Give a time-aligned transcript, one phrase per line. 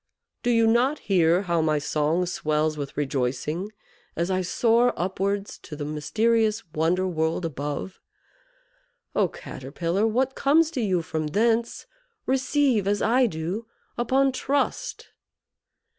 [0.41, 3.71] Do you not hear how my song swells with rejoicing
[4.15, 7.99] as I soar upwards to the mysterious wonder world above?
[9.15, 11.85] Oh, Caterpillar; what comes to you from thence,
[12.25, 15.09] receive, as I do, upon trust."